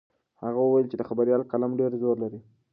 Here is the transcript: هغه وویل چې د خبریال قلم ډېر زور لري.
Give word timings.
هغه 0.43 0.59
وویل 0.63 0.87
چې 0.91 0.95
د 0.97 1.01
خبریال 1.09 1.41
قلم 1.51 1.71
ډېر 1.79 1.91
زور 2.01 2.15
لري. 2.23 2.39